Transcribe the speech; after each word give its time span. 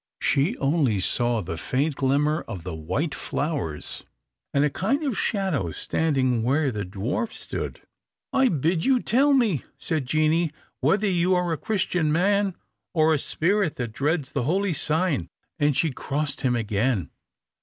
She 0.19 0.57
only 0.57 0.99
saw 0.99 1.41
the 1.41 1.59
faint 1.59 1.93
glimmer 1.95 2.41
of 2.47 2.63
the 2.63 2.73
white 2.73 3.13
flowers, 3.13 4.03
and 4.51 4.63
a 4.65 4.69
kind 4.71 5.03
of 5.03 5.15
shadow 5.15 5.71
standing 5.71 6.41
where 6.41 6.71
the 6.71 6.83
dwarf 6.83 7.31
stood. 7.33 7.83
"I 8.33 8.49
bid 8.49 8.83
you 8.83 8.99
tell 8.99 9.31
me," 9.31 9.63
said 9.77 10.07
Jeanie, 10.07 10.53
"whether 10.79 11.05
you 11.05 11.35
are 11.35 11.53
a 11.53 11.55
Christian 11.57 12.11
man, 12.11 12.55
or 12.95 13.13
a 13.13 13.19
spirit 13.19 13.75
that 13.75 13.93
dreads 13.93 14.31
the 14.31 14.41
holy 14.45 14.73
sign," 14.73 15.29
and 15.59 15.77
she 15.77 15.91
crossed 15.91 16.41
him 16.41 16.55
again. 16.55 17.11